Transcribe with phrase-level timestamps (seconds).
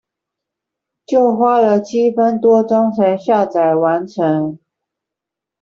[1.05, 4.57] 就花了七分多鐘才下載完成